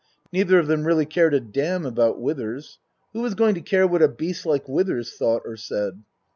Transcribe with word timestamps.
Neither 0.33 0.57
of 0.57 0.65
them 0.65 0.87
really 0.87 1.05
cared 1.05 1.35
a 1.35 1.39
damn 1.39 1.85
about 1.85 2.19
Withers. 2.19 2.79
Who 3.13 3.21
was 3.21 3.35
going 3.35 3.53
to 3.53 3.61
care 3.61 3.85
what 3.85 4.01
a 4.01 4.07
beast 4.07 4.47
like 4.47 4.67
Withers 4.67 5.13
thought 5.13 5.43
or 5.45 5.55
said 5.55 6.01